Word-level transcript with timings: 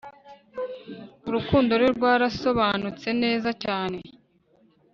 urukundo 1.27 1.71
rwe 1.79 1.89
rwarasobanutse 1.97 3.07
neza 3.23 3.49
cyane 3.63 3.97